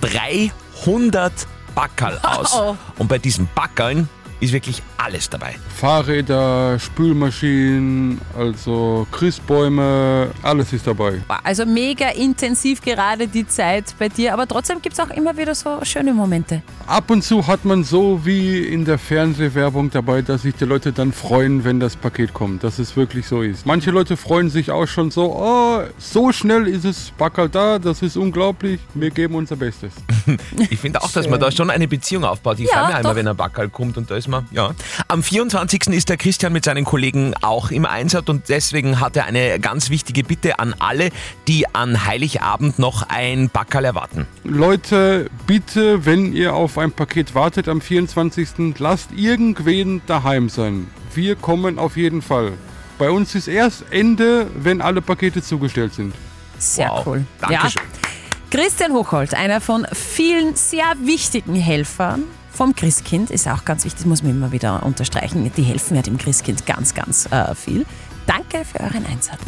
300 0.01 1.33
Backerl 1.75 2.19
aus. 2.23 2.53
Oh. 2.53 2.77
Und 2.97 3.07
bei 3.07 3.17
diesen 3.17 3.49
Backerln 3.55 4.07
ist 4.39 4.53
wirklich 4.53 4.83
alles 4.99 5.29
dabei. 5.29 5.55
Fahrräder, 5.75 6.77
Spülmaschinen, 6.79 8.19
also 8.37 9.07
Christbäume, 9.11 10.31
alles 10.43 10.73
ist 10.73 10.87
dabei. 10.87 11.21
Also 11.43 11.65
mega 11.65 12.09
intensiv 12.09 12.81
gerade 12.81 13.27
die 13.27 13.47
Zeit 13.47 13.95
bei 13.97 14.09
dir, 14.09 14.33
aber 14.33 14.47
trotzdem 14.47 14.81
gibt 14.81 14.93
es 14.93 14.99
auch 14.99 15.09
immer 15.09 15.37
wieder 15.37 15.55
so 15.55 15.79
schöne 15.83 16.13
Momente. 16.13 16.61
Ab 16.87 17.09
und 17.11 17.23
zu 17.23 17.45
hat 17.47 17.65
man 17.65 17.83
so 17.83 18.25
wie 18.25 18.59
in 18.59 18.85
der 18.85 18.97
Fernsehwerbung 18.97 19.89
dabei, 19.91 20.21
dass 20.21 20.41
sich 20.41 20.55
die 20.55 20.65
Leute 20.65 20.91
dann 20.91 21.13
freuen, 21.13 21.63
wenn 21.63 21.79
das 21.79 21.95
Paket 21.95 22.33
kommt, 22.33 22.63
dass 22.63 22.79
es 22.79 22.95
wirklich 22.95 23.27
so 23.27 23.41
ist. 23.41 23.65
Manche 23.65 23.91
Leute 23.91 24.17
freuen 24.17 24.49
sich 24.49 24.71
auch 24.71 24.87
schon 24.87 25.11
so, 25.11 25.35
oh, 25.35 25.81
so 25.97 26.31
schnell 26.31 26.67
ist 26.67 26.85
es 26.85 27.11
Backerl 27.17 27.49
da, 27.49 27.79
das 27.79 28.01
ist 28.01 28.17
unglaublich, 28.17 28.79
wir 28.93 29.11
geben 29.11 29.35
unser 29.35 29.55
Bestes. 29.55 29.93
Ich 30.69 30.79
finde 30.79 31.01
auch, 31.01 31.11
dass 31.11 31.27
man 31.27 31.39
da 31.39 31.51
schon 31.51 31.69
eine 31.69 31.87
Beziehung 31.87 32.23
aufbaut. 32.23 32.59
Ich 32.59 32.67
Ja, 32.67 32.73
freue 32.79 32.87
mich 32.87 32.95
einmal, 32.97 33.15
wenn 33.15 33.27
ein 33.27 33.35
Backerl 33.35 33.69
kommt 33.69 33.97
und 33.97 34.09
da 34.11 34.15
ist 34.15 34.27
man, 34.27 34.45
ja. 34.51 34.71
Am 35.07 35.23
24. 35.23 35.87
ist 35.87 36.09
der 36.09 36.17
Christian 36.17 36.53
mit 36.53 36.65
seinen 36.65 36.85
Kollegen 36.85 37.33
auch 37.41 37.71
im 37.71 37.85
Einsatz 37.85 38.29
und 38.29 38.49
deswegen 38.49 38.99
hat 38.99 39.15
er 39.17 39.25
eine 39.25 39.59
ganz 39.59 39.89
wichtige 39.89 40.23
Bitte 40.23 40.59
an 40.59 40.75
alle, 40.79 41.09
die 41.47 41.65
an 41.73 42.05
Heiligabend 42.05 42.79
noch 42.79 43.03
ein 43.09 43.49
Backerl 43.49 43.85
erwarten. 43.85 44.27
Leute, 44.43 45.29
bitte, 45.47 46.05
wenn 46.05 46.33
ihr 46.33 46.53
auf 46.53 46.77
ein 46.77 46.91
Paket 46.91 47.35
wartet 47.35 47.67
am 47.67 47.81
24., 47.81 48.75
lasst 48.79 49.11
irgendwen 49.15 50.01
daheim 50.07 50.49
sein. 50.49 50.87
Wir 51.13 51.35
kommen 51.35 51.79
auf 51.79 51.97
jeden 51.97 52.21
Fall. 52.21 52.53
Bei 52.97 53.09
uns 53.09 53.33
ist 53.35 53.47
erst 53.47 53.85
Ende, 53.91 54.47
wenn 54.55 54.81
alle 54.81 55.01
Pakete 55.01 55.41
zugestellt 55.41 55.93
sind. 55.93 56.13
Sehr 56.57 56.89
Wow. 56.89 57.05
cool. 57.07 57.25
Dankeschön. 57.39 57.81
Christian 58.51 58.91
Hochholt, 58.93 59.33
einer 59.35 59.61
von 59.61 59.85
vielen 59.93 60.55
sehr 60.55 60.93
wichtigen 61.03 61.55
Helfern 61.55 62.23
vom 62.59 62.75
Christkind, 62.75 63.31
ist 63.31 63.47
auch 63.47 63.63
ganz 63.63 63.85
wichtig, 63.85 64.05
muss 64.05 64.21
man 64.21 64.33
immer 64.33 64.51
wieder 64.51 64.83
unterstreichen. 64.83 65.49
Die 65.55 65.63
helfen 65.63 65.95
ja 65.95 66.01
dem 66.01 66.17
Christkind 66.17 66.65
ganz, 66.65 66.93
ganz 66.93 67.25
äh, 67.31 67.55
viel. 67.55 67.85
Danke 68.29 68.63
für 68.63 68.79
euren 68.81 69.03
Einsatz. 69.07 69.39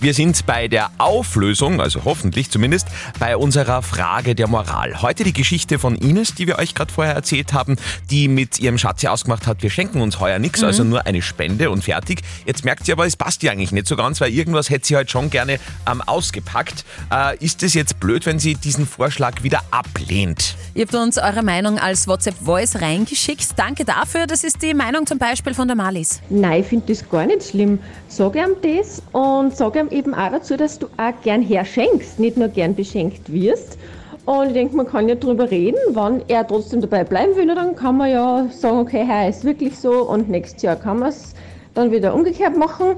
Wir 0.00 0.14
sind 0.14 0.46
bei 0.46 0.66
der 0.66 0.90
Auflösung, 0.96 1.82
also 1.82 2.06
hoffentlich 2.06 2.50
zumindest, 2.50 2.88
bei 3.18 3.36
unserer 3.36 3.82
Frage 3.82 4.34
der 4.34 4.48
Moral. 4.48 5.02
Heute 5.02 5.24
die 5.24 5.34
Geschichte 5.34 5.78
von 5.78 5.94
Ines, 5.94 6.34
die 6.34 6.46
wir 6.46 6.58
euch 6.58 6.74
gerade 6.74 6.90
vorher 6.90 7.14
erzählt 7.14 7.52
haben, 7.52 7.76
die 8.10 8.28
mit 8.28 8.60
ihrem 8.60 8.78
Schatz 8.78 9.02
ja 9.02 9.10
ausgemacht 9.10 9.46
hat, 9.46 9.62
wir 9.62 9.68
schenken 9.68 10.00
uns 10.00 10.20
heuer 10.20 10.38
nichts, 10.38 10.64
also 10.64 10.84
nur 10.84 11.04
eine 11.04 11.20
Spende 11.20 11.68
und 11.68 11.84
fertig. 11.84 12.22
Jetzt 12.46 12.64
merkt 12.64 12.86
sie 12.86 12.92
aber, 12.92 13.04
es 13.04 13.16
passt 13.16 13.42
ihr 13.42 13.52
eigentlich 13.52 13.72
nicht 13.72 13.86
so 13.86 13.94
ganz, 13.94 14.22
weil 14.22 14.32
irgendwas 14.32 14.70
hätte 14.70 14.86
sie 14.86 14.96
halt 14.96 15.10
schon 15.10 15.28
gerne 15.28 15.58
ähm, 15.86 16.00
ausgepackt. 16.00 16.86
Äh, 17.12 17.36
ist 17.44 17.62
es 17.62 17.74
jetzt 17.74 18.00
blöd, 18.00 18.24
wenn 18.24 18.38
sie 18.38 18.54
diesen 18.54 18.86
Vorschlag 18.86 19.42
wieder 19.42 19.60
ablehnt? 19.70 20.56
Ihr 20.72 20.86
habt 20.86 20.94
uns 20.94 21.18
eure 21.18 21.42
Meinung 21.42 21.78
als 21.78 22.08
WhatsApp-Voice 22.08 22.80
reingeschickt. 22.80 23.48
Danke 23.56 23.84
dafür. 23.84 24.26
Das 24.26 24.44
ist 24.44 24.62
die 24.62 24.72
Meinung 24.72 25.06
zum 25.06 25.18
Beispiel 25.18 25.52
von 25.52 25.68
der 25.68 25.76
Malis. 25.76 26.22
Nein, 26.30 26.62
ich 26.62 26.66
finde 26.66 26.86
das 26.86 27.06
gar 27.06 27.26
nicht 27.26 27.49
schlimm. 27.50 27.78
Sag 28.08 28.34
ihm 28.36 28.56
das 28.62 29.02
und 29.12 29.56
sag 29.56 29.76
ihm 29.76 29.88
eben 29.90 30.14
auch 30.14 30.30
dazu, 30.30 30.56
dass 30.56 30.78
du 30.78 30.86
auch 30.96 31.12
gern 31.22 31.42
herschenkst, 31.42 32.18
nicht 32.18 32.36
nur 32.36 32.48
gern 32.48 32.74
beschenkt 32.74 33.32
wirst. 33.32 33.78
Und 34.26 34.48
ich 34.48 34.52
denke, 34.52 34.76
man 34.76 34.86
kann 34.86 35.08
ja 35.08 35.14
drüber 35.14 35.50
reden, 35.50 35.78
wann 35.90 36.22
er 36.28 36.46
trotzdem 36.46 36.80
dabei 36.80 37.04
bleiben 37.04 37.36
will, 37.36 37.46
dann 37.46 37.74
kann 37.74 37.96
man 37.96 38.10
ja 38.10 38.46
sagen, 38.50 38.78
okay, 38.78 39.06
heuer 39.06 39.28
ist 39.28 39.44
wirklich 39.44 39.76
so 39.78 40.08
und 40.08 40.28
nächstes 40.28 40.62
Jahr 40.62 40.76
kann 40.76 41.00
man 41.00 41.08
es 41.08 41.34
dann 41.74 41.90
wieder 41.90 42.14
umgekehrt 42.14 42.56
machen. 42.56 42.96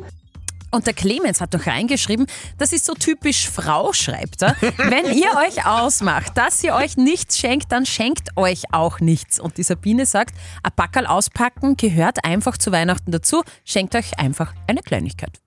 Und 0.74 0.86
der 0.86 0.94
Clemens 0.94 1.42
hat 1.42 1.52
doch 1.52 1.66
reingeschrieben, 1.66 2.26
das 2.56 2.72
ist 2.72 2.86
so 2.86 2.94
typisch 2.94 3.48
Frau, 3.48 3.92
schreibt 3.92 4.40
er. 4.40 4.56
Wenn 4.78 5.04
ihr 5.14 5.28
euch 5.46 5.66
ausmacht, 5.66 6.32
dass 6.36 6.64
ihr 6.64 6.74
euch 6.74 6.96
nichts 6.96 7.38
schenkt, 7.38 7.70
dann 7.70 7.84
schenkt 7.84 8.36
euch 8.36 8.62
auch 8.72 8.98
nichts. 8.98 9.38
Und 9.38 9.58
die 9.58 9.64
Sabine 9.64 10.06
sagt, 10.06 10.34
ein 10.62 10.72
Backerl 10.74 11.06
auspacken 11.06 11.76
gehört 11.76 12.24
einfach 12.24 12.56
zu 12.56 12.72
Weihnachten 12.72 13.12
dazu. 13.12 13.42
Schenkt 13.64 13.94
euch 13.94 14.18
einfach 14.18 14.54
eine 14.66 14.80
Kleinigkeit. 14.80 15.42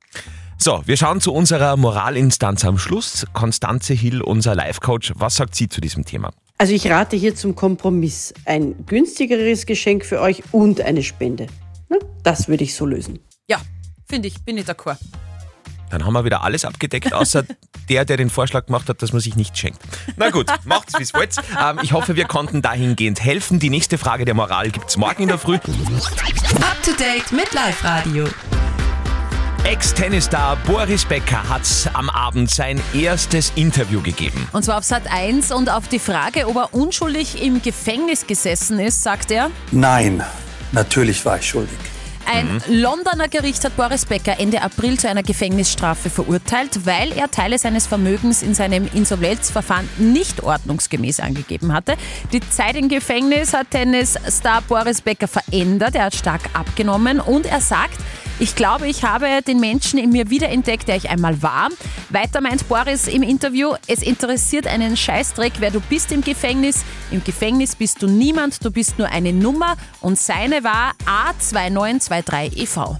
So, 0.59 0.83
wir 0.85 0.95
schauen 0.95 1.19
zu 1.21 1.33
unserer 1.33 1.75
Moralinstanz 1.75 2.63
am 2.63 2.77
Schluss. 2.77 3.25
Konstanze 3.33 3.95
Hill, 3.95 4.21
unser 4.21 4.53
Life-Coach, 4.53 5.13
was 5.15 5.35
sagt 5.35 5.55
sie 5.55 5.67
zu 5.67 5.81
diesem 5.81 6.05
Thema? 6.05 6.31
Also 6.59 6.73
ich 6.73 6.89
rate 6.89 7.17
hier 7.17 7.35
zum 7.35 7.55
Kompromiss. 7.55 8.31
Ein 8.45 8.85
günstigeres 8.85 9.65
Geschenk 9.65 10.05
für 10.05 10.21
euch 10.21 10.43
und 10.51 10.81
eine 10.81 11.01
Spende. 11.01 11.47
Na, 11.89 11.97
das 12.23 12.47
würde 12.47 12.63
ich 12.63 12.75
so 12.75 12.85
lösen. 12.85 13.19
Ja, 13.49 13.59
finde 14.07 14.27
ich, 14.27 14.43
bin 14.43 14.57
ich 14.57 14.65
d'accord. 14.65 14.97
Dann 15.89 16.05
haben 16.05 16.13
wir 16.13 16.25
wieder 16.25 16.43
alles 16.43 16.65
abgedeckt, 16.65 17.13
außer 17.13 17.43
der, 17.89 18.05
der 18.05 18.17
den 18.17 18.29
Vorschlag 18.29 18.65
gemacht 18.65 18.89
hat, 18.89 19.01
dass 19.01 19.13
man 19.13 19.21
sich 19.21 19.35
nicht 19.35 19.57
schenkt. 19.57 19.79
Na 20.17 20.29
gut, 20.29 20.47
macht's, 20.65 20.93
wie's 20.97 21.13
wollt. 21.13 21.35
Ähm, 21.61 21.79
ich 21.83 21.93
hoffe, 21.93 22.15
wir 22.15 22.25
konnten 22.25 22.61
dahingehend 22.61 23.23
helfen. 23.23 23.59
Die 23.59 23.69
nächste 23.69 23.97
Frage 23.97 24.25
der 24.25 24.33
Moral 24.33 24.71
gibt's 24.71 24.97
morgen 24.97 25.23
in 25.23 25.27
der 25.29 25.37
Früh. 25.37 25.55
Up 25.55 25.63
to 26.83 26.91
date 26.97 27.31
mit 27.31 27.53
Live 27.53 27.83
Radio. 27.83 28.25
Ex-Tennisstar 29.63 30.57
Boris 30.57 31.05
Becker 31.05 31.49
hat 31.49 31.67
am 31.93 32.11
Abend 32.11 32.51
sein 32.51 32.79
erstes 32.93 33.51
Interview 33.55 33.99
gegeben. 34.01 34.47
Und 34.51 34.63
zwar 34.63 34.77
auf 34.77 34.83
Sat 34.83 35.11
1 35.11 35.51
und 35.51 35.71
auf 35.71 35.87
die 35.87 35.97
Frage, 35.97 36.47
ob 36.47 36.55
er 36.55 36.73
unschuldig 36.73 37.41
im 37.41 37.61
Gefängnis 37.63 38.27
gesessen 38.27 38.79
ist, 38.79 39.01
sagt 39.01 39.31
er, 39.31 39.49
Nein, 39.71 40.23
natürlich 40.71 41.25
war 41.25 41.39
ich 41.39 41.49
schuldig. 41.49 41.79
Ein 42.25 42.61
Londoner 42.67 43.27
Gericht 43.27 43.63
hat 43.63 43.77
Boris 43.77 44.05
Becker 44.05 44.39
Ende 44.39 44.61
April 44.61 44.97
zu 44.97 45.07
einer 45.07 45.23
Gefängnisstrafe 45.23 46.09
verurteilt, 46.09 46.85
weil 46.85 47.11
er 47.11 47.29
Teile 47.29 47.59
seines 47.59 47.85
Vermögens 47.87 48.41
in 48.41 48.55
seinem 48.55 48.89
Insolvenzverfahren 48.93 49.87
nicht 49.97 50.41
ordnungsgemäß 50.41 51.19
angegeben 51.19 51.73
hatte. 51.73 51.95
Die 52.33 52.39
Zeit 52.49 52.75
im 52.75 52.89
Gefängnis 52.89 53.53
hat 53.53 53.71
Tennisstar 53.71 54.63
Boris 54.63 55.01
Becker 55.01 55.27
verändert. 55.27 55.95
Er 55.95 56.05
hat 56.05 56.15
stark 56.15 56.41
abgenommen 56.53 57.19
und 57.19 57.45
er 57.45 57.61
sagt, 57.61 57.99
Ich 58.37 58.55
glaube, 58.55 58.87
ich 58.87 59.03
habe 59.03 59.41
den 59.41 59.61
Menschen 59.61 59.97
in 59.97 60.09
mir 60.09 60.29
wiederentdeckt, 60.29 60.89
der 60.89 60.97
ich 60.97 61.09
einmal 61.09 61.41
war. 61.41 61.69
Weiter 62.09 62.41
meint 62.41 62.67
Boris 62.67 63.07
im 63.07 63.23
Interview, 63.23 63.75
es 63.87 64.01
interessiert 64.01 64.67
einen 64.67 64.97
Scheißdreck, 64.97 65.53
wer 65.59 65.71
du 65.71 65.79
bist 65.79 66.11
im 66.11 66.21
Gefängnis. 66.21 66.83
Im 67.11 67.23
Gefängnis 67.23 67.77
bist 67.77 68.01
du 68.01 68.07
niemand, 68.07 68.63
du 68.63 68.71
bist 68.71 68.99
nur 68.99 69.07
eine 69.07 69.31
Nummer 69.31 69.77
und 70.01 70.19
seine 70.19 70.65
war 70.65 70.91
A2923EV. 71.05 72.97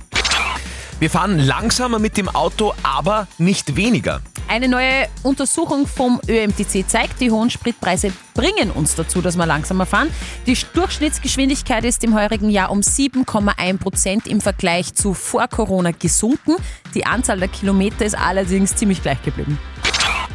Wir 0.97 1.09
fahren 1.09 1.39
langsamer 1.39 1.99
mit 1.99 2.15
dem 2.15 2.29
Auto, 2.29 2.73
aber 2.81 3.27
nicht 3.37 3.75
weniger. 3.75 4.21
Eine 4.47 4.69
neue 4.69 5.07
Untersuchung 5.23 5.87
vom 5.87 6.21
ÖMTC 6.25 6.87
zeigt, 6.87 7.19
die 7.19 7.31
hohen 7.31 7.49
Spritpreise 7.49 8.13
bringen 8.33 8.71
uns 8.71 8.95
dazu, 8.95 9.21
dass 9.21 9.35
wir 9.35 9.45
langsamer 9.45 9.85
fahren. 9.85 10.09
Die 10.45 10.55
Durchschnittsgeschwindigkeit 10.73 11.83
ist 11.83 12.03
im 12.05 12.15
heurigen 12.15 12.49
Jahr 12.49 12.71
um 12.71 12.79
7,1 12.79 13.77
Prozent 13.77 14.27
im 14.27 14.39
Vergleich 14.39 14.93
zu 14.93 15.13
vor 15.13 15.47
Corona 15.49 15.91
gesunken. 15.91 16.55
Die 16.93 17.05
Anzahl 17.05 17.39
der 17.39 17.49
Kilometer 17.49 18.05
ist 18.05 18.17
allerdings 18.17 18.75
ziemlich 18.75 19.01
gleich 19.01 19.21
geblieben. 19.21 19.59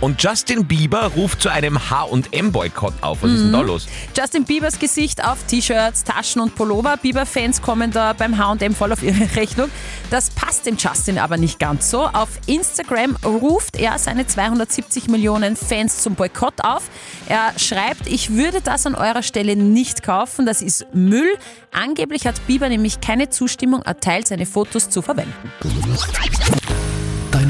Und 0.01 0.23
Justin 0.23 0.65
Bieber 0.67 1.07
ruft 1.17 1.43
zu 1.43 1.49
einem 1.51 1.91
H&M-Boykott 1.91 2.95
auf. 3.03 3.23
Was 3.23 3.31
ist 3.33 3.43
denn 3.43 3.53
da 3.53 3.61
Mhm. 3.61 3.67
los? 3.67 3.87
Justin 4.17 4.45
Biebers 4.45 4.79
Gesicht 4.79 5.25
auf 5.25 5.39
T-Shirts, 5.47 6.05
Taschen 6.05 6.41
und 6.41 6.55
Pullover. 6.55 6.97
Bieber-Fans 6.97 7.61
kommen 7.63 7.91
da 7.91 8.13
beim 8.13 8.39
H&M 8.39 8.75
voll 8.75 8.93
auf 8.93 9.03
ihre 9.03 9.29
Rechnung. 9.37 9.71
Das 10.11 10.31
passt 10.31 10.67
dem 10.67 10.77
Justin 10.77 11.19
aber 11.19 11.37
nicht 11.37 11.59
ganz 11.59 11.91
so. 11.91 12.07
Auf 12.07 12.29
Instagram 12.47 13.17
ruft 13.25 13.77
er 13.77 13.99
seine 13.99 14.27
270 14.27 15.09
Millionen 15.09 15.57
Fans 15.57 15.99
zum 16.03 16.15
Boykott 16.15 16.65
auf. 16.65 16.85
Er 17.29 17.53
schreibt, 17.59 18.07
ich 18.07 18.31
würde 18.35 18.61
das 18.61 18.87
an 18.87 18.95
eurer 18.95 19.23
Stelle 19.23 19.57
nicht 19.57 20.03
kaufen, 20.03 20.47
das 20.47 20.63
ist 20.63 20.87
Müll. 20.95 21.31
Angeblich 21.73 22.27
hat 22.27 22.47
Bieber 22.47 22.69
nämlich 22.69 23.01
keine 23.01 23.29
Zustimmung 23.31 23.83
erteilt, 23.83 24.27
seine 24.29 24.47
Fotos 24.47 24.91
zu 24.91 25.03
verwenden. 25.03 25.53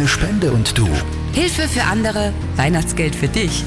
Deine 0.00 0.08
Spende 0.08 0.50
und 0.52 0.78
du. 0.78 0.88
Hilfe 1.34 1.68
für 1.68 1.82
andere, 1.82 2.32
Weihnachtsgeld 2.56 3.14
für 3.14 3.28
dich. 3.28 3.62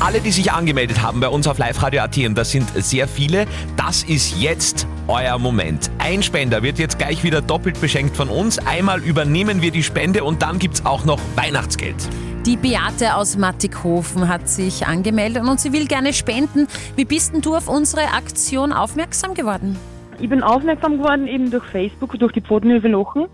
Alle, 0.00 0.18
die 0.18 0.32
sich 0.32 0.50
angemeldet 0.50 1.00
haben 1.00 1.20
bei 1.20 1.28
uns 1.28 1.46
auf 1.46 1.58
Live 1.58 1.80
Radio 1.80 2.02
AT, 2.02 2.18
und 2.26 2.36
das 2.36 2.50
sind 2.50 2.68
sehr 2.74 3.06
viele, 3.06 3.46
das 3.76 4.02
ist 4.02 4.36
jetzt 4.36 4.88
euer 5.06 5.38
Moment. 5.38 5.88
Ein 5.98 6.24
Spender 6.24 6.64
wird 6.64 6.80
jetzt 6.80 6.98
gleich 6.98 7.22
wieder 7.22 7.40
doppelt 7.40 7.80
beschenkt 7.80 8.16
von 8.16 8.28
uns. 8.28 8.58
Einmal 8.58 8.98
übernehmen 8.98 9.62
wir 9.62 9.70
die 9.70 9.84
Spende 9.84 10.24
und 10.24 10.42
dann 10.42 10.58
gibt's 10.58 10.84
auch 10.84 11.04
noch 11.04 11.20
Weihnachtsgeld. 11.36 12.08
Die 12.46 12.56
Beate 12.56 13.14
aus 13.14 13.36
Mattighofen 13.36 14.26
hat 14.26 14.48
sich 14.48 14.88
angemeldet 14.88 15.44
und 15.44 15.60
sie 15.60 15.72
will 15.72 15.86
gerne 15.86 16.12
spenden. 16.12 16.66
Wie 16.96 17.04
bist 17.04 17.32
denn 17.32 17.42
du 17.42 17.54
auf 17.54 17.68
unsere 17.68 18.12
Aktion 18.12 18.72
aufmerksam 18.72 19.34
geworden? 19.34 19.78
Ich 20.18 20.28
bin 20.28 20.42
aufmerksam 20.42 20.98
geworden 20.98 21.28
eben 21.28 21.48
durch 21.48 21.64
Facebook, 21.66 22.18
durch 22.18 22.32
die 22.32 22.40
Pfotenhilfe 22.40 22.88
Lochen 22.88 23.26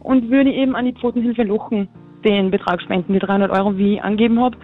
und 0.00 0.30
würde 0.30 0.50
eben 0.50 0.74
an 0.76 0.86
die 0.86 0.92
Pfotenhilfe 0.94 1.42
Lochen 1.42 1.88
den 2.24 2.50
Betrag 2.50 2.82
spenden, 2.82 3.12
die 3.12 3.18
300 3.18 3.50
Euro, 3.50 3.76
wie 3.76 3.94
ich 3.94 4.02
angegeben 4.02 4.40
habe, 4.40 4.56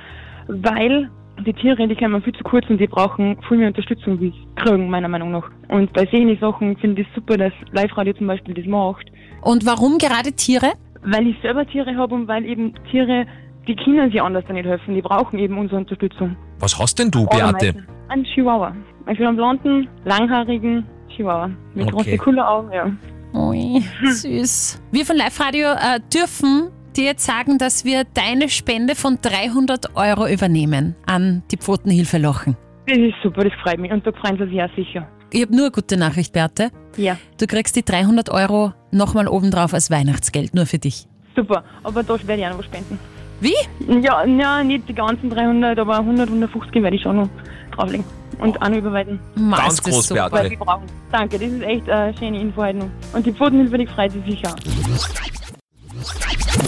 weil 0.48 1.10
die 1.44 1.52
Tiere, 1.52 1.86
die 1.86 1.96
kommen 1.96 2.22
viel 2.22 2.32
zu 2.34 2.44
kurz 2.44 2.68
und 2.70 2.78
die 2.78 2.86
brauchen 2.86 3.36
viel 3.48 3.58
mehr 3.58 3.68
Unterstützung, 3.68 4.20
wie 4.20 4.30
sie 4.30 4.46
kriegen, 4.56 4.88
meiner 4.88 5.08
Meinung 5.08 5.32
nach. 5.32 5.50
Und 5.68 5.92
bei 5.92 6.06
solchen 6.06 6.38
Sachen 6.38 6.76
finde 6.78 7.02
ich 7.02 7.08
es 7.08 7.14
super, 7.14 7.36
dass 7.36 7.52
Live-Radio 7.72 8.14
zum 8.14 8.26
Beispiel 8.26 8.54
das 8.54 8.66
macht. 8.66 9.06
Und 9.42 9.66
warum 9.66 9.98
gerade 9.98 10.32
Tiere? 10.32 10.72
Weil 11.02 11.26
ich 11.26 11.36
selber 11.42 11.66
Tiere 11.66 11.94
habe 11.96 12.14
und 12.14 12.26
weil 12.26 12.44
eben 12.44 12.72
Tiere, 12.90 13.26
die 13.68 13.76
können 13.76 14.10
sich 14.10 14.20
anders 14.20 14.44
nicht 14.48 14.66
helfen, 14.66 14.94
die 14.94 15.02
brauchen 15.02 15.38
eben 15.38 15.58
unsere 15.58 15.78
Unterstützung. 15.78 16.36
Was 16.58 16.78
hast 16.78 16.98
denn 16.98 17.10
du, 17.10 17.26
Beate? 17.26 17.74
Ein 18.08 18.24
Chihuahua. 18.24 18.74
Ich 19.10 19.18
will 19.18 19.26
einen 19.26 19.36
blonden, 19.36 19.88
langhaarigen 20.04 20.84
Chihuahua. 21.08 21.50
Mit 21.74 21.86
Okay. 21.86 21.90
großen, 21.92 22.18
coolen 22.18 22.40
Augen, 22.40 22.72
ja. 22.72 22.90
Ui, 23.56 23.82
süß. 24.10 24.82
Wir 24.92 25.06
von 25.06 25.16
Live 25.16 25.40
Radio 25.40 25.68
äh, 25.68 25.98
dürfen 26.12 26.70
dir 26.94 27.04
jetzt 27.04 27.24
sagen, 27.24 27.56
dass 27.56 27.86
wir 27.86 28.04
deine 28.04 28.50
Spende 28.50 28.94
von 28.94 29.18
300 29.22 29.96
Euro 29.96 30.26
übernehmen 30.26 30.94
an 31.06 31.42
die 31.50 31.56
Pfotenhilfe 31.56 32.18
Lochen. 32.18 32.56
Das 32.86 32.98
ist 32.98 33.14
super, 33.22 33.44
das 33.44 33.52
freut 33.62 33.78
mich. 33.78 33.90
Und 33.90 34.06
da 34.06 34.12
freuen 34.12 34.36
sie 34.36 34.46
sich 34.48 34.62
auch 34.62 34.74
sicher. 34.76 35.08
Ich 35.32 35.42
habe 35.42 35.52
nur 35.52 35.66
eine 35.66 35.70
gute 35.70 35.96
Nachricht, 35.96 36.34
Beate. 36.34 36.70
Ja. 36.98 37.16
Du 37.40 37.46
kriegst 37.46 37.76
die 37.76 37.84
300 37.84 38.28
Euro 38.30 38.74
nochmal 38.90 39.26
obendrauf 39.26 39.72
als 39.72 39.90
Weihnachtsgeld, 39.90 40.54
nur 40.54 40.66
für 40.66 40.78
dich. 40.78 41.06
Super, 41.34 41.64
aber 41.82 42.02
da 42.02 42.14
werde 42.26 42.42
ich 42.42 42.46
auch 42.46 42.50
noch 42.50 42.58
was 42.58 42.66
spenden. 42.66 42.98
Wie? 43.40 43.54
Ja, 44.02 44.24
ja, 44.24 44.62
nicht 44.62 44.88
die 44.88 44.94
ganzen 44.94 45.30
300, 45.30 45.78
aber 45.78 45.98
100, 45.98 46.28
150 46.28 46.82
werde 46.82 46.96
ich 46.96 47.02
schon 47.02 47.16
noch 47.16 47.28
drauflegen. 47.76 48.04
Und 48.38 48.60
auch 48.60 48.68
überweisen. 48.68 49.18
Ganz 49.50 49.82
groß. 49.82 50.10
Weil 50.10 50.50
die 50.50 50.56
brauchen. 50.56 50.84
Danke, 51.10 51.38
das 51.38 51.48
ist 51.48 51.62
echt 51.62 51.88
eine 51.88 52.16
schöne 52.18 52.40
Info 52.40 52.62
heute 52.62 52.78
noch. 52.78 52.88
Und 53.12 53.24
die 53.24 53.32
Pfotenhilfe, 53.32 53.78
die 53.78 53.86
freut 53.86 54.12
sich 54.12 54.24
sicher. 54.26 54.54
auch. 54.54 55.26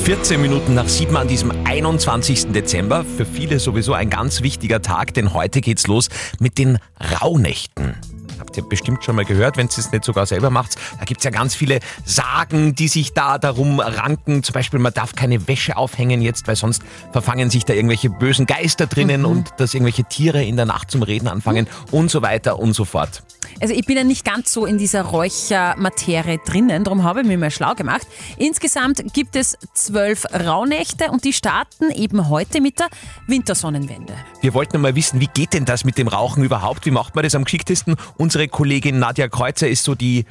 14 0.04 0.40
Minuten 0.40 0.74
nach 0.74 0.88
7 0.88 1.14
an 1.16 1.28
diesem 1.28 1.52
21. 1.66 2.52
Dezember. 2.52 3.04
Für 3.04 3.26
viele 3.26 3.58
sowieso 3.58 3.92
ein 3.92 4.08
ganz 4.08 4.42
wichtiger 4.42 4.80
Tag, 4.80 5.12
denn 5.12 5.34
heute 5.34 5.60
geht's 5.60 5.86
los 5.86 6.08
mit 6.38 6.56
den 6.56 6.78
Rauhnächten. 7.20 7.94
Habt 8.38 8.57
ihr 8.57 8.62
bestimmt 8.62 9.04
schon 9.04 9.16
mal 9.16 9.25
gehört, 9.25 9.57
wenn 9.57 9.66
ihr 9.66 9.78
es 9.78 9.92
nicht 9.92 10.04
sogar 10.04 10.26
selber 10.26 10.50
macht. 10.50 10.76
Da 10.99 11.04
gibt's 11.04 11.25
ja 11.25 11.30
ganz 11.30 11.54
viele 11.54 11.80
Sagen, 12.04 12.75
die 12.75 12.88
sich 12.88 13.12
da 13.12 13.38
darum 13.38 13.80
ranken. 13.80 14.42
Zum 14.42 14.52
Beispiel, 14.52 14.80
man 14.80 14.95
darf 14.95 15.14
keine 15.14 15.49
Wäsche 15.49 15.76
aufhängen 15.76 16.23
jetzt, 16.23 16.47
weil 16.49 16.57
sonst 16.57 16.83
verfangen 17.12 17.50
sich 17.50 17.64
da 17.64 17.75
irgendwelche 17.75 18.11
bösen 18.11 18.47
Geister 18.47 18.87
drinnen 18.87 19.25
und 19.25 19.52
dass 19.59 19.75
irgendwelche 19.75 20.04
Tiere 20.04 20.45
in 20.45 20.57
der 20.57 20.66
Nacht 20.66 20.90
zum 20.90 21.02
Reden 21.02 21.28
anfangen 21.28 21.66
und 21.90 22.11
so 22.11 22.23
weiter 22.23 22.59
und 22.59 22.73
so 22.73 22.85
fort. 22.85 23.23
Also 23.61 23.75
ich 23.75 23.87
bin 23.87 23.97
ja 23.97 24.04
nicht 24.04 24.25
ganz 24.25 24.52
so 24.52 24.66
in 24.66 24.78
dieser 24.78 25.02
Räuchermaterie 25.02 26.38
drinnen, 26.47 26.85
darum 26.85 27.02
habe 27.02 27.23
ich 27.23 27.26
mich 27.26 27.38
mal 27.38 27.50
schlau 27.50 27.75
gemacht. 27.75 28.07
Insgesamt 28.37 29.02
gibt 29.12 29.35
es 29.35 29.57
zwölf 29.75 30.26
Rauhnächte 30.33 31.11
und 31.11 31.25
die 31.25 31.33
starten 31.33 31.90
eben 31.90 32.28
heute 32.28 32.61
mit 32.61 32.78
der 32.78 32.88
Wintersonnenwende. 33.26 34.14
Wir 34.40 34.54
wollten 34.54 34.80
mal 34.80 34.95
wissen, 34.95 35.21
wie 35.21 35.26
geht 35.26 35.54
denn 35.54 35.64
das 35.64 35.85
mit 35.85 35.99
dem 35.99 36.07
Rauchen 36.07 36.45
überhaupt? 36.45 36.87
Wie 36.87 36.90
macht 36.92 37.16
man 37.16 37.25
das 37.25 37.35
am 37.35 37.45
geschicktesten? 37.45 37.97
Unsere 38.28 38.47
Kollegin 38.47 38.99
Nadja 38.99 39.26
Kreuzer 39.26 39.68
ist 39.68 39.85
so 39.85 39.94
die 39.94 40.26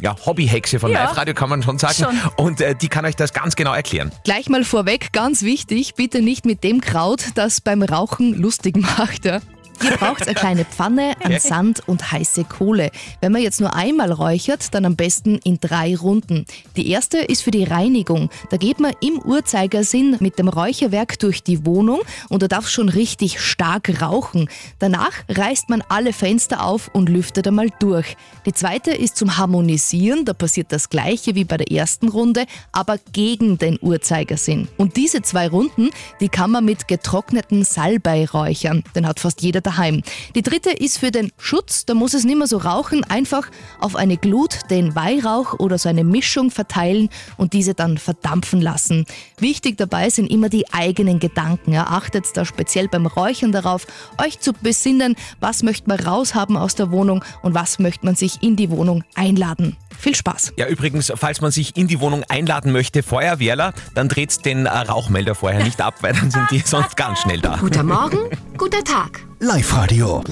ja, 0.00 0.14
Hobbyhexe 0.24 0.78
von 0.78 0.92
Ja. 0.92 1.06
Live 1.06 1.16
Radio, 1.16 1.34
kann 1.34 1.48
man 1.50 1.60
schon 1.60 1.76
sagen. 1.76 1.94
Schon. 1.94 2.16
Und 2.36 2.60
äh, 2.60 2.76
die 2.76 2.86
kann 2.86 3.04
euch 3.04 3.16
das 3.16 3.32
ganz 3.32 3.56
genau 3.56 3.74
erklären. 3.74 4.12
Gleich 4.22 4.48
mal 4.48 4.62
vorweg, 4.62 5.12
ganz 5.12 5.42
wichtig, 5.42 5.94
bitte 5.96 6.22
nicht 6.22 6.46
mit 6.46 6.62
dem 6.62 6.80
Kraut, 6.80 7.24
das 7.34 7.60
beim 7.60 7.82
Rauchen 7.82 8.40
lustig 8.40 8.76
macht. 8.98 9.24
Ja? 9.24 9.40
Ihr 9.82 9.96
braucht 9.96 10.22
eine 10.22 10.34
kleine 10.34 10.64
Pfanne, 10.64 11.12
einen 11.22 11.40
Sand 11.40 11.82
und 11.86 12.10
heiße 12.10 12.44
Kohle. 12.44 12.90
Wenn 13.20 13.32
man 13.32 13.42
jetzt 13.42 13.60
nur 13.60 13.74
einmal 13.74 14.10
räuchert, 14.10 14.74
dann 14.74 14.84
am 14.84 14.96
besten 14.96 15.38
in 15.44 15.60
drei 15.60 15.94
Runden. 15.96 16.46
Die 16.76 16.90
erste 16.90 17.18
ist 17.18 17.42
für 17.42 17.50
die 17.50 17.64
Reinigung. 17.64 18.30
Da 18.50 18.56
geht 18.56 18.80
man 18.80 18.94
im 19.00 19.18
Uhrzeigersinn 19.18 20.16
mit 20.20 20.38
dem 20.38 20.48
Räucherwerk 20.48 21.18
durch 21.18 21.42
die 21.42 21.66
Wohnung 21.66 22.00
und 22.28 22.42
da 22.42 22.48
darf 22.48 22.68
schon 22.68 22.88
richtig 22.88 23.40
stark 23.40 24.00
rauchen. 24.00 24.48
Danach 24.78 25.12
reißt 25.28 25.68
man 25.68 25.82
alle 25.88 26.12
Fenster 26.12 26.64
auf 26.64 26.90
und 26.92 27.08
lüftet 27.08 27.46
einmal 27.46 27.68
durch. 27.78 28.16
Die 28.46 28.52
zweite 28.52 28.92
ist 28.92 29.16
zum 29.16 29.36
Harmonisieren. 29.36 30.24
Da 30.24 30.32
passiert 30.32 30.72
das 30.72 30.88
gleiche 30.88 31.34
wie 31.34 31.44
bei 31.44 31.58
der 31.58 31.70
ersten 31.70 32.08
Runde, 32.08 32.46
aber 32.72 32.98
gegen 33.12 33.58
den 33.58 33.78
Uhrzeigersinn. 33.80 34.68
Und 34.76 34.96
diese 34.96 35.22
zwei 35.22 35.48
Runden, 35.48 35.90
die 36.20 36.28
kann 36.28 36.50
man 36.50 36.64
mit 36.64 36.88
getrockneten 36.88 37.64
Salbei 37.64 38.26
räuchern. 38.26 38.82
Den 38.94 39.06
hat 39.06 39.20
fast 39.20 39.42
jeder 39.42 39.60
daheim. 39.66 40.02
Die 40.34 40.42
dritte 40.42 40.70
ist 40.70 40.98
für 40.98 41.10
den 41.10 41.32
Schutz. 41.38 41.84
Da 41.84 41.94
muss 41.94 42.14
es 42.14 42.24
nicht 42.24 42.38
mehr 42.38 42.46
so 42.46 42.58
rauchen. 42.58 43.04
Einfach 43.04 43.48
auf 43.80 43.96
eine 43.96 44.16
Glut 44.16 44.60
den 44.70 44.94
Weihrauch 44.94 45.58
oder 45.58 45.78
so 45.78 45.88
eine 45.88 46.04
Mischung 46.04 46.50
verteilen 46.50 47.08
und 47.36 47.52
diese 47.52 47.74
dann 47.74 47.98
verdampfen 47.98 48.60
lassen. 48.60 49.06
Wichtig 49.38 49.76
dabei 49.76 50.10
sind 50.10 50.30
immer 50.30 50.48
die 50.48 50.72
eigenen 50.72 51.18
Gedanken. 51.18 51.72
Ja, 51.72 51.84
achtet 51.88 52.24
da 52.34 52.44
speziell 52.44 52.88
beim 52.88 53.06
Räuchern 53.06 53.52
darauf, 53.52 53.86
euch 54.22 54.40
zu 54.40 54.52
besinnen, 54.52 55.16
was 55.40 55.62
möchte 55.62 55.88
man 55.88 56.00
raushaben 56.00 56.56
aus 56.56 56.74
der 56.74 56.90
Wohnung 56.90 57.24
und 57.42 57.54
was 57.54 57.78
möchte 57.78 58.06
man 58.06 58.14
sich 58.14 58.42
in 58.42 58.56
die 58.56 58.70
Wohnung 58.70 59.04
einladen. 59.14 59.76
Viel 59.98 60.14
Spaß! 60.14 60.52
Ja, 60.56 60.66
übrigens, 60.66 61.12
falls 61.16 61.40
man 61.40 61.50
sich 61.50 61.76
in 61.76 61.88
die 61.88 62.00
Wohnung 62.00 62.22
einladen 62.28 62.72
möchte, 62.72 63.02
Feuerwehrler, 63.02 63.72
dann 63.94 64.08
dreht 64.08 64.44
den 64.44 64.66
äh, 64.66 64.70
Rauchmelder 64.70 65.34
vorher 65.34 65.64
nicht 65.64 65.80
ab, 65.80 65.94
weil 66.02 66.12
dann 66.12 66.30
sind 66.30 66.50
die 66.50 66.58
sonst 66.64 66.96
ganz 66.96 67.20
schnell 67.20 67.40
da. 67.40 67.56
Guter 67.56 67.82
Morgen, 67.82 68.18
guter 68.56 68.84
Tag. 68.84 69.25
Live-Radio. 69.38 70.24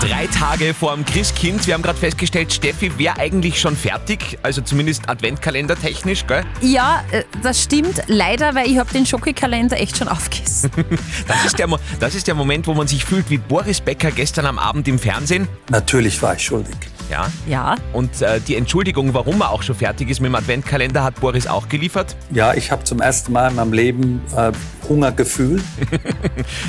Drei 0.00 0.28
Tage 0.28 0.72
vor 0.74 0.94
dem 0.94 1.04
Christkind. 1.04 1.66
Wir 1.66 1.74
haben 1.74 1.82
gerade 1.82 1.98
festgestellt, 1.98 2.52
Steffi 2.52 2.96
wäre 2.98 3.18
eigentlich 3.18 3.60
schon 3.60 3.76
fertig, 3.76 4.38
also 4.44 4.60
zumindest 4.60 5.08
Adventkalender 5.08 5.74
technisch, 5.76 6.24
gell? 6.24 6.44
Ja, 6.60 7.02
äh, 7.10 7.24
das 7.42 7.64
stimmt 7.64 8.02
leider, 8.06 8.54
weil 8.54 8.68
ich 8.70 8.78
habe 8.78 8.92
den 8.92 9.06
Schokikalender 9.06 9.80
echt 9.80 9.98
schon 9.98 10.06
aufgegessen. 10.08 10.70
Das 11.26 11.44
ist, 11.44 11.58
der, 11.58 11.66
Mo- 11.66 11.78
das 11.98 12.14
ist 12.14 12.28
der 12.28 12.34
Moment, 12.36 12.66
wo 12.68 12.74
man 12.74 12.86
sich 12.86 13.04
fühlt 13.04 13.28
wie 13.28 13.38
Boris 13.38 13.80
Becker 13.80 14.12
gestern 14.12 14.46
am 14.46 14.58
Abend 14.60 14.86
im 14.86 14.98
Fernsehen. 15.00 15.48
Natürlich 15.70 16.22
war 16.22 16.34
ich 16.36 16.42
schuldig. 16.44 16.76
Ja. 17.10 17.28
Ja. 17.46 17.76
Und 17.92 18.20
äh, 18.22 18.40
die 18.40 18.56
Entschuldigung, 18.56 19.14
warum 19.14 19.40
er 19.40 19.50
auch 19.50 19.62
schon 19.62 19.74
fertig 19.74 20.10
ist 20.10 20.20
mit 20.20 20.30
dem 20.30 20.34
Adventkalender, 20.34 21.04
hat 21.04 21.20
Boris 21.20 21.46
auch 21.46 21.68
geliefert. 21.68 22.16
Ja, 22.30 22.54
ich 22.54 22.70
habe 22.70 22.84
zum 22.84 23.00
ersten 23.00 23.32
Mal 23.32 23.50
in 23.50 23.56
meinem 23.56 23.72
Leben 23.72 24.22
äh, 24.36 24.52
Hunger 24.88 25.12
gefühlt. 25.12 25.62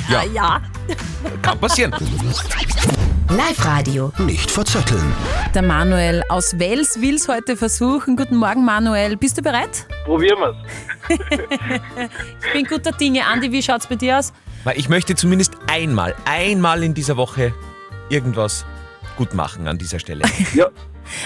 Ja. 0.08 0.22
ja. 0.32 0.62
Kann 1.42 1.58
passieren. 1.58 1.94
Live-Radio. 3.28 4.10
Nicht 4.18 4.50
verzetteln. 4.50 5.12
Der 5.54 5.62
Manuel 5.62 6.22
aus 6.30 6.58
Wels 6.58 7.00
will 7.00 7.16
es 7.16 7.28
heute 7.28 7.56
versuchen. 7.56 8.16
Guten 8.16 8.36
Morgen, 8.36 8.64
Manuel. 8.64 9.16
Bist 9.16 9.36
du 9.36 9.42
bereit? 9.42 9.86
Probieren 10.04 10.38
wir's. 10.38 10.56
Ich 11.08 12.52
bin 12.52 12.64
guter 12.64 12.92
Dinge. 12.92 13.26
Andi, 13.26 13.52
wie 13.52 13.62
schaut's 13.62 13.86
bei 13.86 13.96
dir 13.96 14.18
aus? 14.18 14.32
Weil 14.64 14.78
ich 14.78 14.88
möchte 14.88 15.14
zumindest 15.14 15.52
einmal, 15.66 16.14
einmal 16.24 16.82
in 16.82 16.94
dieser 16.94 17.16
Woche 17.16 17.52
irgendwas 18.08 18.64
gut 19.18 19.34
machen 19.34 19.68
an 19.68 19.76
dieser 19.76 19.98
Stelle. 19.98 20.24
Ja, 20.54 20.68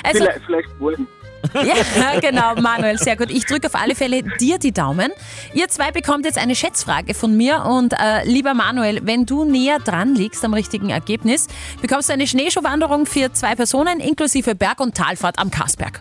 Also- 0.03 0.19
vielleicht, 0.25 0.41
vielleicht 0.47 0.81
morgen. 0.81 1.07
Ja, 1.55 2.21
genau, 2.21 2.55
Manuel, 2.55 2.99
sehr 2.99 3.17
gut. 3.17 3.29
Ich 3.29 3.45
drücke 3.47 3.67
auf 3.67 3.75
alle 3.75 3.97
Fälle 3.97 4.23
dir 4.39 4.59
die 4.61 4.71
Daumen. 4.71 5.11
Ihr 5.55 5.67
zwei 5.69 5.91
bekommt 5.91 6.25
jetzt 6.25 6.39
eine 6.39 6.55
Schätzfrage 6.55 7.15
von 7.15 7.37
mir 7.37 7.65
und 7.65 7.95
äh, 7.95 8.25
lieber 8.25 8.55
Manuel, 8.55 9.01
wenn 9.05 9.27
du 9.27 9.45
näher 9.45 9.81
dran 9.81 10.15
liegst 10.15 10.45
am 10.45 10.55
richtigen 10.55 10.91
Ergebnis, 10.91 11.49
bekommst 11.81 12.09
du 12.09 12.13
eine 12.13 12.29
Schneeschuhwanderung 12.29 13.07
für 13.07 13.33
zwei 13.33 13.57
Personen 13.57 13.99
inklusive 13.99 14.55
Berg- 14.55 14.79
und 14.81 14.95
Talfahrt 14.97 15.39
am 15.41 15.51
Karsberg. 15.51 16.01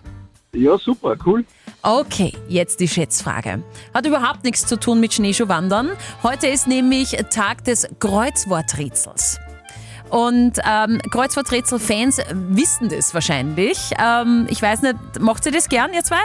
Ja, 0.54 0.78
super, 0.78 1.16
cool. 1.26 1.44
Okay, 1.82 2.34
jetzt 2.48 2.80
die 2.80 2.88
Schätzfrage. 2.88 3.64
Hat 3.96 4.06
überhaupt 4.06 4.44
nichts 4.44 4.68
zu 4.68 4.80
tun 4.80 5.00
mit 5.00 5.12
Schneeschuhwandern. 5.16 5.90
Heute 6.22 6.48
ist 6.48 6.68
nämlich 6.68 7.18
Tag 7.32 7.64
des 7.64 7.88
Kreuzworträtsels. 8.00 9.40
Und 10.12 10.60
ähm, 10.70 11.00
Kreuzworträtsel-Fans 11.10 12.20
wissen 12.34 12.90
das 12.90 13.14
wahrscheinlich. 13.14 13.92
Ähm, 13.98 14.46
ich 14.50 14.62
weiß 14.62 14.82
nicht, 14.82 14.96
macht 15.22 15.46
ihr 15.46 15.54
das 15.54 15.70
gern, 15.70 15.94
ihr 15.94 16.04
zwei? 16.04 16.20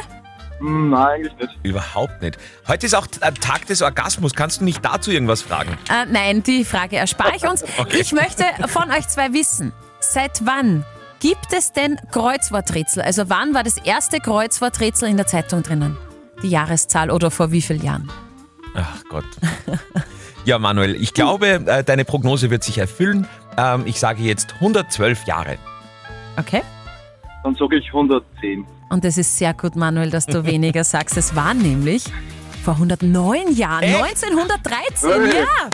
Hm, 0.59 0.91
Nein, 0.91 1.07
eigentlich 1.09 1.37
nicht. 1.37 1.59
Überhaupt 1.63 2.21
nicht. 2.21 2.37
Heute 2.67 2.87
ist 2.87 2.95
auch 2.95 3.07
ein 3.21 3.35
Tag 3.37 3.67
des 3.67 3.83
Orgasmus. 3.83 4.35
Kannst 4.35 4.61
du 4.61 4.65
nicht 4.65 4.85
dazu 4.85 5.13
irgendwas 5.13 5.43
fragen? 5.43 5.79
Äh, 5.89 6.07
nein, 6.11 6.43
die 6.43 6.65
Frage 6.65 6.97
erspare 6.97 7.37
ich 7.37 7.49
uns. 7.49 7.65
Okay. 7.79 7.99
Ich 8.01 8.13
möchte 8.13 8.43
von 8.67 8.91
euch 8.91 9.07
zwei 9.07 9.33
wissen, 9.33 9.73
seit 10.01 10.45
wann 10.45 10.85
gibt 11.21 11.53
es 11.57 11.73
denn 11.73 11.97
Kreuzworträtsel? 12.11 13.03
Also 13.03 13.29
wann 13.29 13.55
war 13.55 13.63
das 13.63 13.77
erste 13.79 14.19
Kreuzworträtsel 14.19 15.09
in 15.09 15.17
der 15.17 15.27
Zeitung 15.29 15.63
drinnen? 15.63 15.97
Die 16.43 16.49
Jahreszahl 16.49 17.11
oder 17.13 17.31
vor 17.31 17.53
wie 17.53 17.63
vielen 17.63 17.83
Jahren? 17.85 18.11
Ach 18.75 19.03
Gott. 19.09 19.25
Ja, 20.45 20.59
Manuel, 20.59 20.95
ich 20.95 21.13
glaube, 21.15 21.47
äh, 21.67 21.83
deine 21.83 22.05
Prognose 22.05 22.51
wird 22.51 22.63
sich 22.63 22.79
erfüllen. 22.79 23.27
Ähm, 23.57 23.83
ich 23.87 23.99
sage 23.99 24.23
jetzt 24.23 24.55
112 24.55 25.25
Jahre. 25.27 25.57
Okay. 26.37 26.63
Dann 27.43 27.55
sage 27.55 27.77
ich 27.77 27.87
110. 27.89 28.67
Und 28.89 29.05
es 29.05 29.19
ist 29.19 29.37
sehr 29.39 29.55
gut, 29.55 29.77
Manuel, 29.77 30.11
dass 30.11 30.27
du 30.27 30.45
weniger 30.45 30.85
sagst. 30.85 31.17
Es 31.17 31.35
war 31.35 31.55
nämlich 31.55 32.05
vor 32.65 32.75
109 32.75 33.53
Jahren, 33.55 33.85
1913, 33.85 35.11
Hey. 35.11 35.35
ja. 35.35 35.71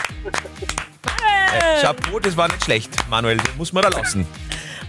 Äh, 1.78 1.82
Chapeau, 1.82 2.18
das 2.20 2.36
war 2.36 2.48
nicht 2.48 2.64
schlecht, 2.64 3.08
Manuel. 3.08 3.36
Das 3.38 3.56
muss 3.56 3.72
man 3.72 3.82
da 3.82 3.88
lassen. 3.88 4.26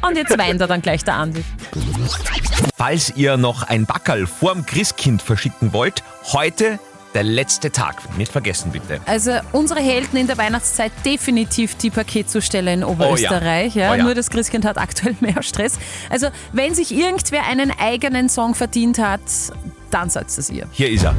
Und 0.05 0.17
jetzt 0.17 0.37
weint 0.37 0.59
er 0.59 0.67
dann 0.67 0.81
gleich 0.81 1.03
der 1.03 1.15
Andi. 1.15 1.43
Falls 2.75 3.15
ihr 3.15 3.37
noch 3.37 3.63
ein 3.63 3.85
Backerl 3.85 4.27
vorm 4.27 4.65
Christkind 4.65 5.21
verschicken 5.21 5.71
wollt, 5.71 6.03
heute 6.33 6.77
der 7.13 7.23
letzte 7.23 7.71
Tag. 7.71 8.17
Nicht 8.17 8.31
vergessen, 8.31 8.71
bitte. 8.71 8.99
Also 9.05 9.31
unsere 9.51 9.79
Helden 9.79 10.17
in 10.17 10.27
der 10.27 10.37
Weihnachtszeit 10.37 10.91
definitiv 11.05 11.75
die 11.75 11.89
Paketzusteller 11.89 12.73
in 12.73 12.83
Oberösterreich. 12.83 13.75
Oh 13.75 13.79
ja. 13.79 13.85
ja. 13.85 13.91
Oh 13.91 13.95
ja. 13.95 14.03
Nur 14.03 14.15
das 14.15 14.29
Christkind 14.29 14.65
hat 14.65 14.77
aktuell 14.77 15.15
mehr 15.19 15.43
Stress. 15.43 15.77
Also 16.09 16.27
wenn 16.51 16.75
sich 16.75 16.93
irgendwer 16.93 17.45
einen 17.45 17.71
eigenen 17.71 18.29
Song 18.29 18.55
verdient 18.55 18.99
hat, 18.99 19.21
dann 19.91 20.09
seid 20.09 20.27
es 20.27 20.49
ihr. 20.49 20.67
Hier 20.71 20.89
ist 20.89 21.03
er. 21.03 21.15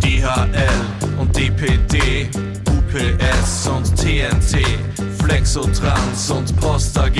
DHL 0.00 1.18
und 1.18 1.36
DPD, 1.36 2.28
UPS 2.70 3.68
und 3.68 3.96
TNT, 3.96 4.64
Flexotrans 5.22 6.30
und 6.30 6.56
Post 6.56 6.98
AG 6.98 7.12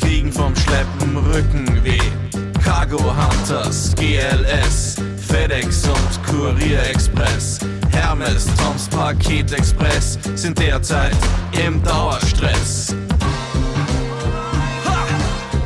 kriegen 0.00 0.32
vom 0.32 0.54
Schleppen 0.56 1.16
Rückenweh. 1.16 2.25
Cargo 2.66 2.98
Hunters, 2.98 3.94
GLS, 3.94 4.96
FedEx 5.28 5.84
und 5.86 6.26
Kurier 6.26 6.82
Express, 6.90 7.60
Hermes, 7.92 8.46
Toms 8.56 8.88
Paket 8.88 9.52
Express 9.52 10.18
sind 10.34 10.58
derzeit 10.58 11.16
im 11.64 11.80
Dauerstress. 11.84 12.92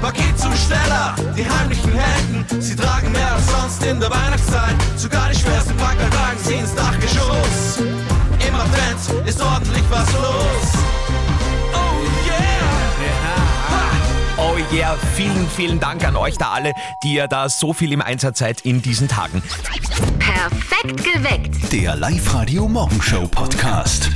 Paketzusteller, 0.02 1.14
die 1.35 1.49
heimlichen 1.49 1.92
Helden, 1.92 2.61
sie 2.61 2.76
tragen 2.76 3.11
mehr 3.12 3.33
als 3.33 3.47
sonst 3.50 3.83
in 3.83 3.99
der 3.99 4.11
Weihnachtszeit. 4.11 4.76
Sogar 4.97 5.30
die 5.30 5.38
schwersten 5.38 5.76
Packelwagen 5.78 6.38
sie 6.45 6.54
ins 6.54 6.75
Dachgeschoss. 6.75 7.78
Im 8.47 8.54
Advent 8.54 9.26
ist 9.26 9.40
ordentlich 9.40 9.85
was 9.90 10.12
los. 10.12 10.79
Yeah! 14.73 14.93
Oh 14.93 14.95
yeah, 14.95 14.97
vielen, 15.15 15.49
vielen 15.49 15.80
Dank 15.80 16.04
an 16.06 16.17
euch 16.17 16.39
da 16.39 16.50
alle, 16.50 16.75
die 17.02 17.15
ihr 17.15 17.28
da 17.28 17.49
so 17.49 17.73
viel 17.73 17.93
im 17.93 18.00
Einsatz 18.00 18.39
seid 18.39 18.63
in 18.63 18.83
diesen 18.83 19.09
Tagen. 19.09 19.43
Perfekt 20.19 21.04
geweckt. 21.04 21.73
Der 21.73 21.97
Live-Radio 21.97 22.69
Morgenshow 22.69 23.26
Podcast. 23.28 24.11